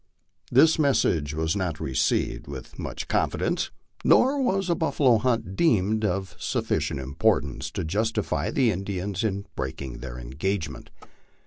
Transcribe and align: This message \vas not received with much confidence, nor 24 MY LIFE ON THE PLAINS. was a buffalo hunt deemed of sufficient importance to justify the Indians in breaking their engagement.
This 0.51 0.79
message 0.79 1.33
\vas 1.35 1.55
not 1.55 1.79
received 1.79 2.47
with 2.47 2.79
much 2.79 3.07
confidence, 3.07 3.69
nor 4.03 4.31
24 4.31 4.31
MY 4.31 4.31
LIFE 4.31 4.33
ON 4.33 4.39
THE 4.39 4.43
PLAINS. 4.43 4.57
was 4.57 4.69
a 4.71 4.75
buffalo 4.79 5.17
hunt 5.19 5.55
deemed 5.55 6.05
of 6.05 6.35
sufficient 6.39 6.99
importance 6.99 7.69
to 7.69 7.83
justify 7.83 8.49
the 8.49 8.71
Indians 8.71 9.23
in 9.23 9.45
breaking 9.55 9.99
their 9.99 10.17
engagement. 10.17 10.89